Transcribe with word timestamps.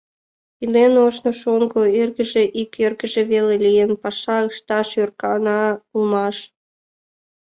Илен 0.63 0.93
ожно 1.05 1.31
шоҥго, 1.41 1.83
эргыже, 2.01 2.43
ик 2.61 2.71
эргыже 2.85 3.21
веле 3.31 3.55
лийын, 3.65 3.91
паша 4.01 4.37
ышташ 4.49 4.89
ӧркана 5.01 5.61
улмаш. 5.95 6.37